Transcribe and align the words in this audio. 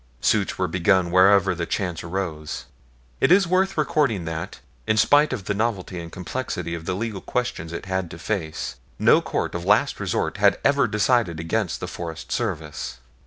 Suits 0.19 0.57
were 0.57 0.67
begun 0.67 1.11
wherever 1.11 1.53
the 1.53 1.67
chance 1.67 2.03
arose. 2.03 2.65
It 3.19 3.31
is 3.31 3.45
worth 3.45 3.77
recording 3.77 4.25
that, 4.25 4.59
in 4.87 4.97
spite 4.97 5.31
of 5.31 5.45
the 5.45 5.53
novelty 5.53 5.99
and 5.99 6.11
complexity 6.11 6.73
of 6.73 6.85
the 6.85 6.95
legal 6.95 7.21
questions 7.21 7.71
it 7.71 7.85
had 7.85 8.09
to 8.09 8.17
face, 8.17 8.77
no 8.97 9.21
court 9.21 9.53
of 9.53 9.63
last 9.63 9.99
resort 9.99 10.37
has 10.37 10.55
ever 10.65 10.87
decided 10.87 11.39
against 11.39 11.79
the 11.81 11.87
Forest 11.87 12.31
Service. 12.31 12.97